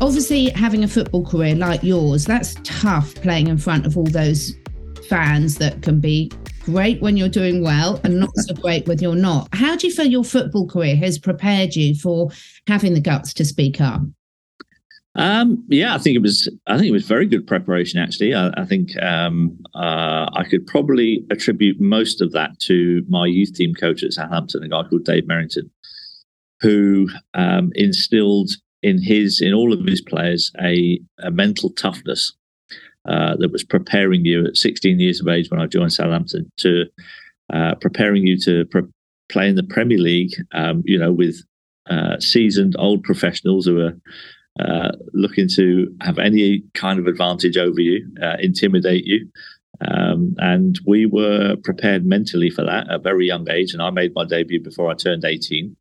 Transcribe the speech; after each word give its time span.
Obviously, 0.00 0.50
having 0.50 0.84
a 0.84 0.88
football 0.88 1.26
career 1.26 1.56
like 1.56 1.82
yours, 1.82 2.24
that's 2.24 2.54
tough 2.62 3.16
playing 3.16 3.48
in 3.48 3.58
front 3.58 3.84
of 3.84 3.96
all 3.96 4.04
those 4.04 4.54
fans 5.08 5.56
that 5.56 5.82
can 5.82 5.98
be 6.00 6.30
great 6.64 7.00
when 7.00 7.16
you're 7.16 7.28
doing 7.28 7.64
well 7.64 8.00
and 8.04 8.20
not 8.20 8.30
so 8.36 8.54
great 8.54 8.86
when 8.86 8.98
you're 9.00 9.16
not. 9.16 9.48
How 9.52 9.74
do 9.74 9.88
you 9.88 9.92
feel 9.92 10.06
your 10.06 10.22
football 10.22 10.68
career 10.68 10.94
has 10.96 11.18
prepared 11.18 11.74
you 11.74 11.96
for 11.96 12.30
having 12.68 12.94
the 12.94 13.00
guts 13.00 13.34
to 13.34 13.44
speak 13.44 13.80
up? 13.80 14.02
Um, 15.16 15.64
yeah, 15.68 15.96
I 15.96 15.98
think 15.98 16.14
it 16.14 16.22
was. 16.22 16.48
I 16.68 16.76
think 16.76 16.86
it 16.86 16.92
was 16.92 17.06
very 17.06 17.26
good 17.26 17.44
preparation. 17.44 17.98
Actually, 17.98 18.34
I, 18.34 18.50
I 18.56 18.64
think 18.64 18.90
um, 19.02 19.58
uh, 19.74 20.30
I 20.32 20.44
could 20.48 20.64
probably 20.64 21.26
attribute 21.30 21.80
most 21.80 22.20
of 22.20 22.30
that 22.32 22.56
to 22.60 23.04
my 23.08 23.26
youth 23.26 23.52
team 23.52 23.74
coach 23.74 24.04
at 24.04 24.12
Southampton, 24.12 24.62
a 24.62 24.68
guy 24.68 24.84
called 24.84 25.04
Dave 25.04 25.24
Merrington, 25.24 25.70
who 26.60 27.08
um, 27.34 27.72
instilled 27.74 28.50
in 28.82 29.02
his 29.02 29.40
in 29.40 29.52
all 29.52 29.72
of 29.72 29.84
his 29.84 30.00
players 30.00 30.52
a, 30.60 31.00
a 31.18 31.30
mental 31.30 31.70
toughness 31.70 32.32
uh, 33.08 33.36
that 33.36 33.50
was 33.50 33.64
preparing 33.64 34.24
you 34.24 34.46
at 34.46 34.56
16 34.56 35.00
years 35.00 35.20
of 35.20 35.28
age 35.28 35.50
when 35.50 35.60
I 35.60 35.66
joined 35.66 35.92
Southampton 35.92 36.50
to 36.58 36.84
uh, 37.52 37.74
preparing 37.80 38.26
you 38.26 38.38
to 38.40 38.66
pre- 38.66 38.82
play 39.30 39.48
in 39.48 39.56
the 39.56 39.62
Premier 39.62 39.98
League. 39.98 40.34
Um, 40.52 40.82
you 40.84 40.98
know, 40.98 41.12
with 41.12 41.42
uh, 41.88 42.18
seasoned 42.20 42.76
old 42.78 43.02
professionals 43.02 43.66
who 43.66 43.80
are 43.80 43.98
uh, 44.60 44.90
looking 45.14 45.48
to 45.54 45.94
have 46.00 46.18
any 46.18 46.64
kind 46.74 46.98
of 46.98 47.06
advantage 47.06 47.56
over 47.56 47.80
you, 47.80 48.06
uh, 48.22 48.36
intimidate 48.40 49.04
you. 49.06 49.28
Um, 49.80 50.34
and 50.38 50.78
we 50.86 51.06
were 51.06 51.56
prepared 51.62 52.04
mentally 52.04 52.50
for 52.50 52.64
that 52.64 52.88
at 52.88 52.94
a 52.94 52.98
very 52.98 53.26
young 53.26 53.48
age. 53.48 53.72
And 53.72 53.80
I 53.80 53.90
made 53.90 54.12
my 54.14 54.24
debut 54.24 54.62
before 54.62 54.90
I 54.90 54.94
turned 54.94 55.24
18. 55.24 55.76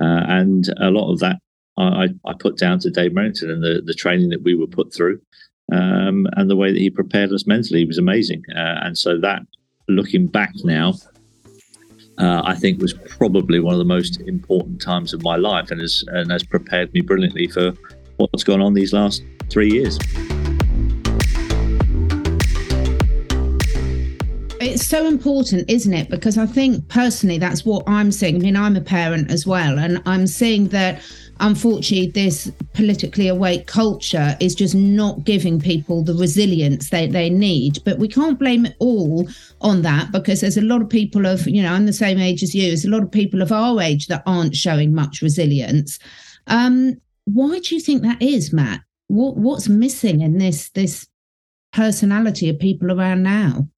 Uh, 0.00 0.24
and 0.28 0.64
a 0.80 0.90
lot 0.90 1.12
of 1.12 1.18
that 1.20 1.36
I, 1.82 2.08
I, 2.24 2.32
put 2.38 2.56
down 2.56 2.78
to 2.80 2.90
Dave 2.90 3.12
Merrington 3.12 3.50
and 3.50 3.62
the, 3.62 3.82
the 3.84 3.94
training 3.94 4.30
that 4.30 4.42
we 4.42 4.54
were 4.54 4.66
put 4.66 4.92
through 4.92 5.20
um, 5.72 6.26
and 6.36 6.48
the 6.48 6.56
way 6.56 6.72
that 6.72 6.78
he 6.78 6.90
prepared 6.90 7.32
us 7.32 7.46
mentally 7.46 7.84
was 7.84 7.98
amazing. 7.98 8.42
Uh, 8.54 8.80
and 8.82 8.96
so 8.96 9.18
that, 9.20 9.42
looking 9.88 10.26
back 10.26 10.52
now, 10.64 10.94
uh, 12.18 12.42
I 12.44 12.54
think 12.54 12.80
was 12.80 12.94
probably 12.94 13.60
one 13.60 13.74
of 13.74 13.78
the 13.78 13.84
most 13.84 14.20
important 14.22 14.80
times 14.80 15.12
of 15.12 15.22
my 15.22 15.36
life 15.36 15.70
and 15.70 15.80
has, 15.80 16.04
and 16.08 16.30
has 16.32 16.42
prepared 16.42 16.92
me 16.92 17.00
brilliantly 17.00 17.48
for 17.48 17.72
what's 18.16 18.44
gone 18.44 18.60
on 18.60 18.74
these 18.74 18.92
last 18.92 19.22
three 19.50 19.70
years. 19.70 19.98
It's 24.60 24.84
so 24.84 25.06
important, 25.06 25.70
isn't 25.70 25.94
it? 25.94 26.10
Because 26.10 26.36
I 26.36 26.46
think 26.46 26.88
personally, 26.88 27.38
that's 27.38 27.64
what 27.64 27.84
I'm 27.86 28.10
seeing. 28.10 28.36
I 28.36 28.38
mean, 28.38 28.56
I'm 28.56 28.74
a 28.74 28.80
parent 28.80 29.30
as 29.30 29.46
well, 29.46 29.78
and 29.78 30.02
I'm 30.04 30.26
seeing 30.26 30.68
that 30.68 31.00
unfortunately, 31.40 32.10
this 32.10 32.50
politically 32.74 33.28
awake 33.28 33.66
culture 33.66 34.36
is 34.40 34.54
just 34.54 34.74
not 34.74 35.24
giving 35.24 35.60
people 35.60 36.02
the 36.02 36.14
resilience 36.14 36.90
they, 36.90 37.06
they 37.06 37.30
need. 37.30 37.78
But 37.84 37.98
we 37.98 38.08
can't 38.08 38.38
blame 38.38 38.66
it 38.66 38.76
all 38.78 39.28
on 39.60 39.82
that 39.82 40.12
because 40.12 40.40
there's 40.40 40.56
a 40.56 40.62
lot 40.62 40.82
of 40.82 40.88
people 40.88 41.26
of, 41.26 41.46
you 41.46 41.62
know, 41.62 41.72
I'm 41.72 41.86
the 41.86 41.92
same 41.92 42.18
age 42.18 42.42
as 42.42 42.54
you, 42.54 42.68
there's 42.68 42.84
a 42.84 42.90
lot 42.90 43.02
of 43.02 43.10
people 43.10 43.42
of 43.42 43.52
our 43.52 43.80
age 43.80 44.06
that 44.08 44.22
aren't 44.26 44.56
showing 44.56 44.94
much 44.94 45.22
resilience. 45.22 45.98
Um, 46.46 47.00
why 47.24 47.58
do 47.58 47.74
you 47.74 47.80
think 47.80 48.02
that 48.02 48.22
is, 48.22 48.52
Matt? 48.52 48.80
What 49.08 49.36
what's 49.36 49.68
missing 49.68 50.20
in 50.20 50.38
this 50.38 50.70
this 50.70 51.06
personality 51.72 52.48
of 52.48 52.58
people 52.58 52.92
around 52.92 53.22
now? 53.22 53.68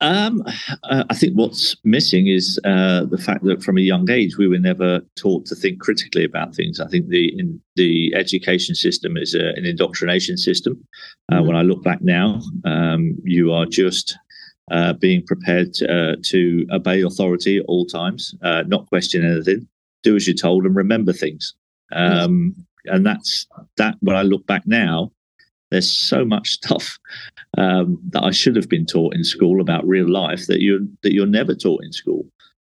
Um, 0.00 0.44
I 0.84 1.14
think 1.14 1.34
what's 1.34 1.76
missing 1.82 2.28
is 2.28 2.60
uh, 2.64 3.04
the 3.06 3.18
fact 3.18 3.42
that 3.44 3.64
from 3.64 3.78
a 3.78 3.82
young 3.82 4.08
age 4.10 4.38
we 4.38 4.46
were 4.46 4.58
never 4.58 5.00
taught 5.16 5.44
to 5.46 5.56
think 5.56 5.80
critically 5.80 6.24
about 6.24 6.54
things. 6.54 6.78
I 6.78 6.86
think 6.86 7.08
the 7.08 7.36
in, 7.36 7.60
the 7.74 8.14
education 8.14 8.74
system 8.74 9.16
is 9.16 9.34
a, 9.34 9.48
an 9.56 9.64
indoctrination 9.66 10.36
system. 10.36 10.86
Uh, 11.30 11.36
mm-hmm. 11.36 11.46
When 11.48 11.56
I 11.56 11.62
look 11.62 11.82
back 11.82 12.00
now, 12.00 12.40
um, 12.64 13.18
you 13.24 13.52
are 13.52 13.66
just 13.66 14.16
uh, 14.70 14.92
being 14.92 15.24
prepared 15.26 15.74
to, 15.74 16.12
uh, 16.12 16.16
to, 16.22 16.66
obey 16.72 17.02
authority 17.02 17.58
at 17.58 17.64
all 17.66 17.86
times, 17.86 18.34
uh, 18.42 18.62
not 18.66 18.86
question 18.86 19.24
anything, 19.24 19.66
do 20.02 20.14
as 20.14 20.26
you're 20.26 20.36
told, 20.36 20.64
and 20.64 20.76
remember 20.76 21.12
things. 21.12 21.54
Um, 21.92 22.54
and 22.84 23.04
that's 23.04 23.46
that. 23.78 23.96
When 24.00 24.14
I 24.14 24.22
look 24.22 24.46
back 24.46 24.66
now, 24.66 25.10
there's 25.70 25.90
so 25.90 26.24
much 26.24 26.50
stuff 26.50 26.98
um, 27.56 27.98
that 28.10 28.22
I 28.22 28.30
should 28.30 28.56
have 28.56 28.68
been 28.68 28.86
taught 28.86 29.14
in 29.14 29.24
school 29.24 29.60
about 29.60 29.86
real 29.86 30.08
life 30.08 30.46
that 30.46 30.60
you're 30.60 30.80
that 31.02 31.12
you're 31.12 31.26
never 31.26 31.54
taught 31.54 31.84
in 31.84 31.92
school. 31.92 32.26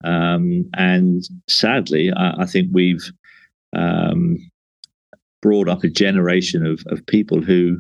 Um, 0.04 0.68
and 0.74 1.24
sadly, 1.48 2.12
I, 2.12 2.42
I 2.42 2.46
think 2.46 2.68
we've 2.72 3.10
um, 3.74 4.38
brought 5.42 5.68
up 5.68 5.84
a 5.84 5.88
generation 5.88 6.64
of 6.64 6.84
of 6.88 7.06
people 7.06 7.42
who 7.42 7.78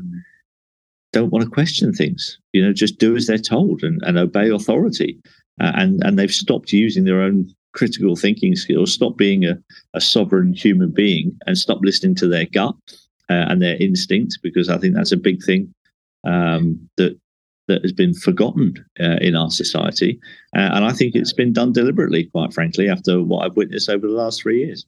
don't 1.12 1.30
want 1.30 1.44
to 1.44 1.50
question 1.50 1.92
things. 1.92 2.38
You 2.52 2.62
know, 2.62 2.72
just 2.72 2.98
do 2.98 3.16
as 3.16 3.26
they're 3.26 3.38
told 3.38 3.82
and, 3.82 4.00
and 4.04 4.18
obey 4.18 4.50
authority. 4.50 5.18
Uh, 5.60 5.72
and 5.74 6.02
and 6.04 6.18
they've 6.18 6.32
stopped 6.32 6.72
using 6.72 7.04
their 7.04 7.22
own 7.22 7.48
critical 7.72 8.16
thinking 8.16 8.56
skills, 8.56 8.92
stop 8.92 9.16
being 9.18 9.44
a, 9.44 9.58
a 9.92 10.00
sovereign 10.00 10.54
human 10.54 10.90
being, 10.90 11.38
and 11.46 11.58
stop 11.58 11.78
listening 11.82 12.14
to 12.14 12.26
their 12.26 12.46
gut 12.46 12.74
uh, 13.30 13.46
and 13.48 13.60
their 13.60 13.76
instinct, 13.76 14.38
because 14.42 14.68
I 14.68 14.78
think 14.78 14.94
that's 14.94 15.12
a 15.12 15.16
big 15.16 15.42
thing 15.42 15.72
um, 16.26 16.88
that 16.96 17.18
that 17.68 17.82
has 17.82 17.92
been 17.92 18.14
forgotten 18.14 18.74
uh, 19.00 19.16
in 19.20 19.34
our 19.34 19.50
society. 19.50 20.20
Uh, 20.56 20.70
and 20.72 20.84
I 20.84 20.92
think 20.92 21.14
it's 21.14 21.32
been 21.32 21.52
done 21.52 21.72
deliberately, 21.72 22.24
quite 22.24 22.52
frankly, 22.52 22.88
after 22.88 23.22
what 23.22 23.44
I've 23.44 23.56
witnessed 23.56 23.90
over 23.90 24.06
the 24.06 24.12
last 24.12 24.42
three 24.42 24.64
years. 24.64 24.86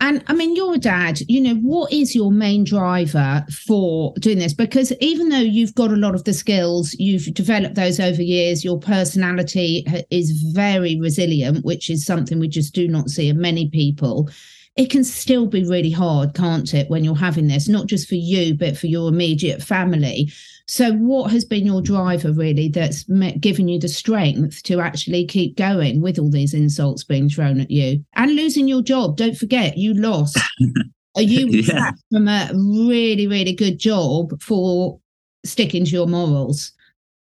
And 0.00 0.22
I 0.28 0.32
mean, 0.32 0.54
your 0.54 0.76
dad, 0.76 1.18
you 1.26 1.40
know, 1.40 1.54
what 1.54 1.92
is 1.92 2.14
your 2.14 2.30
main 2.30 2.62
driver 2.62 3.44
for 3.66 4.14
doing 4.20 4.38
this? 4.38 4.54
Because 4.54 4.92
even 5.00 5.28
though 5.28 5.38
you've 5.38 5.74
got 5.74 5.90
a 5.90 5.96
lot 5.96 6.14
of 6.14 6.22
the 6.22 6.34
skills, 6.34 6.94
you've 7.00 7.34
developed 7.34 7.74
those 7.74 7.98
over 7.98 8.22
years, 8.22 8.64
your 8.64 8.78
personality 8.78 9.84
is 10.10 10.30
very 10.54 11.00
resilient, 11.00 11.64
which 11.64 11.90
is 11.90 12.06
something 12.06 12.38
we 12.38 12.48
just 12.48 12.74
do 12.74 12.86
not 12.86 13.08
see 13.08 13.28
in 13.28 13.40
many 13.40 13.70
people. 13.70 14.30
It 14.78 14.90
can 14.90 15.02
still 15.04 15.46
be 15.46 15.64
really 15.64 15.90
hard, 15.90 16.34
can't 16.34 16.72
it, 16.72 16.88
when 16.88 17.02
you're 17.02 17.16
having 17.16 17.48
this, 17.48 17.68
not 17.68 17.86
just 17.86 18.08
for 18.08 18.14
you, 18.14 18.54
but 18.54 18.78
for 18.78 18.86
your 18.86 19.08
immediate 19.08 19.60
family. 19.60 20.32
So, 20.68 20.92
what 20.92 21.32
has 21.32 21.44
been 21.44 21.66
your 21.66 21.82
driver 21.82 22.32
really 22.32 22.68
that's 22.68 23.02
given 23.40 23.68
you 23.68 23.80
the 23.80 23.88
strength 23.88 24.62
to 24.64 24.80
actually 24.80 25.26
keep 25.26 25.56
going 25.56 26.00
with 26.00 26.18
all 26.18 26.30
these 26.30 26.54
insults 26.54 27.02
being 27.02 27.28
thrown 27.28 27.60
at 27.60 27.70
you 27.70 28.04
and 28.14 28.36
losing 28.36 28.68
your 28.68 28.82
job? 28.82 29.16
Don't 29.16 29.36
forget, 29.36 29.76
you 29.76 29.94
lost. 29.94 30.38
Are 31.16 31.22
you 31.22 31.48
yeah. 31.48 31.90
from 32.12 32.28
a 32.28 32.50
really, 32.54 33.26
really 33.26 33.54
good 33.54 33.78
job 33.78 34.40
for 34.40 35.00
sticking 35.44 35.86
to 35.86 35.90
your 35.90 36.06
morals? 36.06 36.70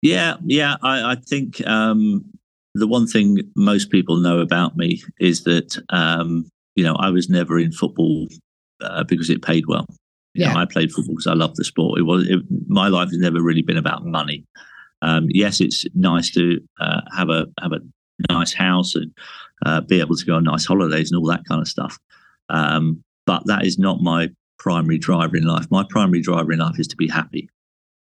Yeah, 0.02 0.38
yeah. 0.46 0.78
I, 0.82 1.12
I 1.12 1.16
think 1.16 1.66
um, 1.68 2.26
the 2.74 2.88
one 2.88 3.08
thing 3.08 3.40
most 3.56 3.92
people 3.92 4.18
know 4.18 4.40
about 4.40 4.76
me 4.76 5.04
is 5.20 5.44
that 5.44 5.78
um, 5.90 6.50
you 6.76 6.84
know 6.84 6.96
I 6.96 7.10
was 7.10 7.30
never 7.30 7.60
in 7.60 7.72
football 7.72 8.28
uh, 8.82 9.04
because 9.04 9.30
it 9.30 9.42
paid 9.42 9.66
well. 9.68 9.86
Yeah, 10.34 10.54
know, 10.54 10.60
I 10.60 10.66
played 10.66 10.92
football 10.92 11.16
because 11.16 11.28
I 11.28 11.34
love 11.34 11.56
the 11.56 11.64
sport. 11.64 12.00
It 12.00 12.04
was 12.04 12.28
it, 12.28 12.40
my 12.68 12.88
life 12.88 13.10
has 13.10 13.20
never 13.20 13.42
really 13.42 13.62
been 13.62 13.78
about 13.78 14.06
money. 14.06 14.46
Um, 15.02 15.28
yes, 15.30 15.62
it's 15.62 15.86
nice 15.94 16.32
to 16.32 16.60
uh, 16.80 17.02
have 17.16 17.30
a 17.30 17.46
have 17.62 17.74
a 17.74 17.80
nice 18.32 18.54
house 18.54 18.96
and 18.96 19.12
uh, 19.66 19.82
be 19.82 20.00
able 20.00 20.16
to 20.16 20.26
go 20.26 20.36
on 20.36 20.44
nice 20.44 20.66
holidays 20.66 21.12
and 21.12 21.20
all 21.20 21.28
that 21.28 21.46
kind 21.46 21.62
of 21.62 21.68
stuff. 21.68 22.00
Um, 22.50 23.04
but 23.26 23.44
that 23.46 23.66
is 23.66 23.78
not 23.78 24.02
my 24.02 24.30
primary 24.60 24.98
driver 24.98 25.38
in 25.38 25.44
life. 25.44 25.66
My 25.70 25.84
primary 25.90 26.22
driver 26.22 26.54
in 26.54 26.60
life 26.60 26.80
is 26.80 26.88
to 26.88 26.96
be 26.96 27.08
happy. 27.08 27.50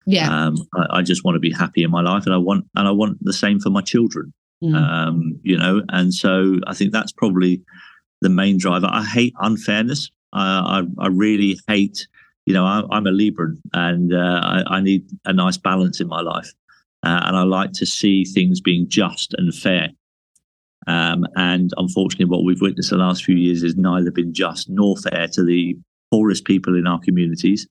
Yeah, 0.06 0.30
um, 0.30 0.56
I, 0.76 0.98
I, 0.98 1.02
just 1.04 1.24
want 1.24 1.36
to 1.36 1.40
be 1.40 1.52
happy 1.52 1.84
in 1.84 1.92
my 1.92 2.02
life, 2.02 2.26
and 2.26 2.34
I 2.34 2.38
want 2.38 2.66
and 2.76 2.88
I 2.88 2.92
want 2.92 3.18
the 3.22 3.34
same 3.34 3.60
for 3.60 3.70
my 3.70 3.82
children. 3.82 4.34
Mm. 4.64 4.76
Um, 4.76 5.40
you 5.44 5.58
know, 5.58 5.82
and 5.90 6.14
so 6.14 6.60
I 6.68 6.74
think 6.74 6.92
that's 6.92 7.12
probably 7.12 7.62
the 8.22 8.30
main 8.30 8.58
driver. 8.58 8.88
I 8.90 9.04
hate 9.04 9.34
unfairness. 9.40 10.12
Uh, 10.34 10.38
I 10.38 10.82
I 11.00 11.08
really 11.08 11.60
hate 11.68 12.08
you 12.46 12.54
know, 12.54 12.66
I, 12.66 12.98
am 12.98 13.08
a 13.08 13.12
Libran 13.12 13.58
and 13.74 14.14
uh, 14.14 14.42
I, 14.44 14.78
I, 14.78 14.82
need 14.82 15.06
a 15.26 15.34
nice 15.34 15.58
balance 15.58 16.02
in 16.02 16.08
my 16.08 16.22
life. 16.22 16.52
Uh, 17.04 17.22
and 17.26 17.38
I 17.38 17.44
like 17.44 17.72
to 17.74 17.86
see 17.86 18.26
things 18.26 18.62
being 18.62 18.88
just 18.90 19.34
and 19.38 19.54
fair. 19.54 19.90
Um, 20.88 21.26
and 21.36 21.72
unfortunately, 21.78 22.26
what 22.26 22.44
we've 22.44 22.62
witnessed 22.62 22.90
the 22.90 22.98
last 22.98 23.24
few 23.24 23.36
years 23.36 23.62
has 23.62 23.76
neither 23.76 24.12
been 24.12 24.34
just 24.34 24.70
nor 24.70 24.98
fair 24.98 25.28
to 25.34 25.44
the 25.44 25.78
poorest 26.12 26.46
people 26.46 26.76
in 26.76 26.88
our 26.88 27.00
communities. 27.00 27.68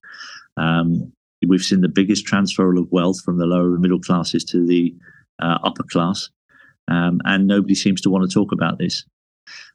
Um, 0.57 1.13
we've 1.47 1.63
seen 1.63 1.81
the 1.81 1.89
biggest 1.89 2.25
transfer 2.25 2.75
of 2.75 2.91
wealth 2.93 3.21
from 3.23 3.39
the 3.39 3.47
lower 3.47 3.73
and 3.73 3.81
middle 3.81 4.01
classes 4.01 4.45
to 4.47 4.67
the 4.67 4.95
uh, 5.41 5.59
upper 5.65 5.83
class. 5.83 6.29
Um, 6.89 7.21
and 7.25 7.47
nobody 7.47 7.75
seems 7.75 8.01
to 8.03 8.11
want 8.11 8.29
to 8.29 8.35
talk 8.35 8.53
about 8.53 8.79
this. 8.79 9.05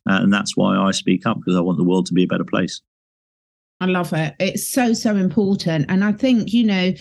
Uh, 0.10 0.20
and 0.22 0.34
that's 0.34 0.56
why 0.56 0.76
I 0.78 0.92
speak 0.92 1.26
up 1.26 1.38
because 1.38 1.56
I 1.56 1.62
want 1.62 1.78
the 1.78 1.84
world 1.84 2.06
to 2.08 2.14
be 2.14 2.24
a 2.24 2.28
better 2.28 2.44
place. 2.44 2.82
I 3.82 3.86
love 3.86 4.14
it. 4.14 4.36
It's 4.40 4.70
so, 4.70 4.94
so 4.94 5.16
important. 5.16 5.86
And 5.90 6.04
I 6.04 6.14
think, 6.14 6.54
you 6.54 6.64
know, 6.64 6.94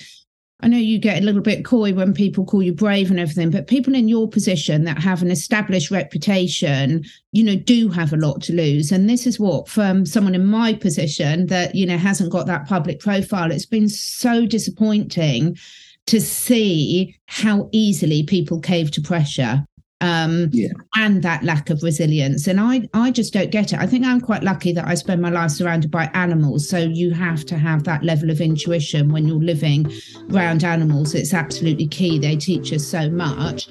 I 0.61 0.69
know 0.69 0.79
you 0.79 0.99
get 0.99 1.21
a 1.21 1.25
little 1.25 1.43
bit 1.43 1.65
coy 1.65 1.93
when 1.93 2.15
people 2.15 2.44
call 2.44 2.62
you 2.62 2.73
brave 2.73 3.11
and 3.11 3.21
everything, 3.21 3.50
but 3.50 3.67
people 3.67 3.94
in 3.94 4.09
your 4.09 4.29
position 4.29 4.85
that 4.85 4.99
have 4.99 5.21
an 5.21 5.31
established 5.31 5.91
reputation, 5.91 7.05
you 7.32 7.44
know, 7.44 7.56
do 7.56 7.91
have 7.91 8.12
a 8.12 8.17
lot 8.17 8.41
to 8.43 8.55
lose. 8.55 8.91
And 8.91 9.09
this 9.09 9.27
is 9.27 9.38
what, 9.38 9.69
from 9.69 10.06
someone 10.06 10.35
in 10.35 10.47
my 10.47 10.73
position 10.73 11.47
that, 11.47 11.75
you 11.75 11.85
know, 11.85 11.99
hasn't 11.99 12.32
got 12.32 12.47
that 12.47 12.67
public 12.67 13.00
profile, 13.00 13.53
it's 13.53 13.67
been 13.67 13.88
so 13.88 14.47
disappointing 14.47 15.59
to 16.06 16.20
see 16.20 17.17
how 17.27 17.69
easily 17.73 18.23
people 18.23 18.61
cave 18.61 18.91
to 18.93 19.00
pressure 19.00 19.67
um, 20.00 20.50
yeah. 20.52 20.69
and 20.96 21.23
that 21.23 21.43
lack 21.43 21.70
of 21.70 21.82
resilience. 21.82 22.46
And 22.46 22.61
I, 22.61 22.88
I 22.93 23.11
just 23.11 23.32
don't 23.32 23.50
get 23.50 23.73
it. 23.73 23.79
I 23.79 23.87
think 23.87 24.05
I'm 24.05 24.20
quite 24.20 24.43
lucky 24.43 24.73
that 24.73 24.87
I 24.87 24.94
spend 24.94 25.23
my 25.23 25.31
life 25.31 25.50
surrounded 25.52 25.91
by 25.91 26.11
animals. 26.14 26.69
So 26.69 26.79
you 26.79 27.12
have 27.12 27.44
to 27.46 27.56
have 27.56 27.85
that 27.85 28.02
level 28.02 28.31
of 28.31 28.41
intuition 28.41 29.12
when 29.12 29.26
you're 29.26 29.38
living 29.38 29.91
around 30.31 30.64
animals. 30.64 31.14
It's 31.14 31.32
absolutely 31.32 31.87
key. 31.87 32.19
They 32.19 32.37
teach 32.37 32.73
us 32.73 32.87
so 32.87 33.08
much. 33.11 33.69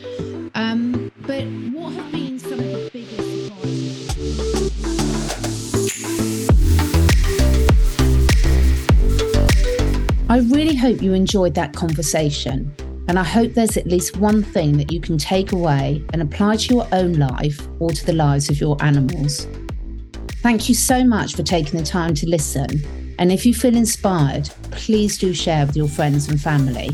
Um, 0.55 1.11
but 1.21 1.43
what 1.73 1.93
have 1.93 2.11
been 2.11 2.39
some 2.39 2.59
of 2.59 2.65
the 2.65 2.89
biggest 2.91 3.45
surprises? 3.47 4.73
I 10.29 10.39
really 10.39 10.75
hope 10.75 11.01
you 11.03 11.13
enjoyed 11.13 11.53
that 11.55 11.75
conversation. 11.75 12.73
And 13.07 13.19
I 13.19 13.23
hope 13.23 13.53
there's 13.53 13.77
at 13.77 13.85
least 13.85 14.17
one 14.17 14.44
thing 14.44 14.77
that 14.77 14.91
you 14.91 15.01
can 15.01 15.17
take 15.17 15.51
away 15.51 16.03
and 16.13 16.21
apply 16.21 16.55
to 16.55 16.73
your 16.73 16.88
own 16.94 17.13
life 17.13 17.67
or 17.79 17.91
to 17.91 18.05
the 18.05 18.13
lives 18.13 18.50
of 18.50 18.59
your 18.61 18.81
animals. 18.81 19.47
Thank 20.41 20.69
you 20.69 20.75
so 20.75 21.03
much 21.03 21.35
for 21.35 21.44
taking 21.44 21.79
the 21.79 21.85
time 21.85 22.13
to 22.15 22.27
listen. 22.27 22.69
And 23.19 23.31
if 23.31 23.45
you 23.45 23.53
feel 23.53 23.75
inspired, 23.75 24.50
please 24.71 25.17
do 25.17 25.33
share 25.33 25.65
with 25.65 25.75
your 25.75 25.88
friends 25.88 26.29
and 26.29 26.41
family. 26.41 26.89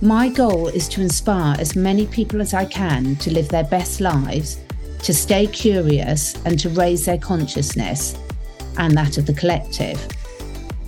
My 0.00 0.28
goal 0.28 0.68
is 0.68 0.88
to 0.90 1.00
inspire 1.00 1.56
as 1.58 1.74
many 1.74 2.06
people 2.06 2.40
as 2.40 2.52
I 2.52 2.66
can 2.66 3.16
to 3.16 3.32
live 3.32 3.48
their 3.48 3.64
best 3.64 4.00
lives, 4.00 4.60
to 5.02 5.14
stay 5.14 5.46
curious, 5.46 6.34
and 6.44 6.58
to 6.58 6.68
raise 6.68 7.06
their 7.06 7.18
consciousness 7.18 8.16
and 8.76 8.96
that 8.96 9.18
of 9.18 9.26
the 9.26 9.34
collective. 9.34 10.06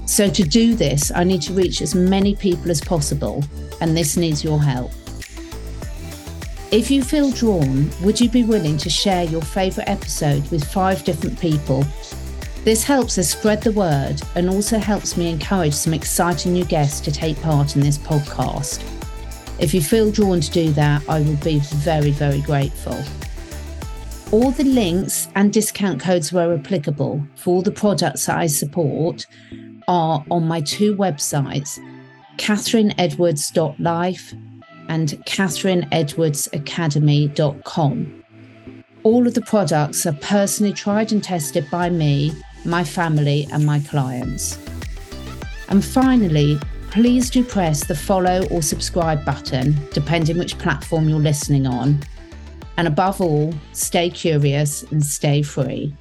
So, 0.06 0.30
to 0.30 0.42
do 0.44 0.74
this, 0.74 1.10
I 1.14 1.24
need 1.24 1.42
to 1.42 1.52
reach 1.52 1.82
as 1.82 1.94
many 1.94 2.36
people 2.36 2.70
as 2.70 2.80
possible 2.80 3.44
and 3.80 3.96
this 3.96 4.16
needs 4.16 4.44
your 4.44 4.62
help. 4.62 4.92
If 6.70 6.90
you 6.90 7.02
feel 7.02 7.30
drawn, 7.30 7.90
would 8.02 8.20
you 8.20 8.28
be 8.28 8.44
willing 8.44 8.76
to 8.78 8.90
share 8.90 9.24
your 9.24 9.42
favourite 9.42 9.88
episode 9.88 10.48
with 10.50 10.64
five 10.64 11.04
different 11.04 11.38
people? 11.40 11.84
This 12.64 12.82
helps 12.82 13.18
us 13.18 13.30
spread 13.30 13.62
the 13.62 13.72
word 13.72 14.20
and 14.34 14.48
also 14.48 14.78
helps 14.78 15.16
me 15.16 15.28
encourage 15.28 15.74
some 15.74 15.94
exciting 15.94 16.52
new 16.52 16.64
guests 16.64 17.00
to 17.00 17.12
take 17.12 17.40
part 17.42 17.76
in 17.76 17.82
this 17.82 17.98
podcast. 17.98 18.82
If 19.58 19.72
you 19.72 19.80
feel 19.80 20.10
drawn 20.10 20.40
to 20.40 20.50
do 20.50 20.72
that, 20.72 21.02
I 21.08 21.20
will 21.20 21.36
be 21.36 21.60
very, 21.60 22.10
very 22.10 22.42
grateful. 22.42 22.98
All 24.32 24.50
the 24.50 24.64
links 24.64 25.28
and 25.34 25.52
discount 25.52 26.00
codes 26.00 26.32
where 26.32 26.52
applicable 26.52 27.24
for 27.36 27.54
all 27.54 27.62
the 27.62 27.70
products 27.70 28.26
that 28.26 28.38
I 28.38 28.48
support 28.48 29.26
are 29.88 30.24
on 30.30 30.46
my 30.46 30.60
two 30.60 30.94
websites 30.96 31.80
catherineedwards.life 32.38 34.34
and 34.88 35.08
catherineedwardsacademy.com. 35.26 38.24
All 39.02 39.26
of 39.26 39.34
the 39.34 39.42
products 39.42 40.06
are 40.06 40.12
personally 40.14 40.72
tried 40.72 41.12
and 41.12 41.22
tested 41.22 41.70
by 41.70 41.90
me, 41.90 42.32
my 42.64 42.82
family, 42.84 43.46
and 43.52 43.64
my 43.64 43.78
clients. 43.80 44.58
And 45.68 45.84
finally, 45.84 46.58
please 46.90 47.30
do 47.30 47.44
press 47.44 47.86
the 47.86 47.94
follow 47.94 48.46
or 48.50 48.62
subscribe 48.62 49.24
button, 49.24 49.78
depending 49.92 50.38
which 50.38 50.58
platform 50.58 51.08
you're 51.08 51.18
listening 51.18 51.66
on. 51.66 52.00
And 52.76 52.88
above 52.88 53.20
all, 53.20 53.54
stay 53.72 54.10
curious 54.10 54.82
and 54.84 55.04
stay 55.04 55.42
free. 55.42 55.94